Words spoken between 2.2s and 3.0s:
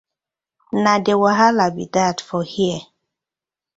for here.